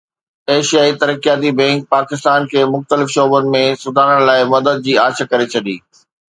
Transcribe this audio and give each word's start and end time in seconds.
ايشيائي 0.51 0.93
ترقياتي 1.01 1.51
بئنڪ 1.59 1.81
پاڪستان 1.95 2.47
کي 2.55 2.65
مختلف 2.73 3.13
شعبن 3.17 3.53
۾ 3.59 3.63
سڌارن 3.85 4.17
لاءِ 4.33 4.51
مدد 4.55 4.85
جي 4.89 5.01
آڇ 5.07 5.25
ڪري 5.31 5.51
ڇڏي 5.55 5.81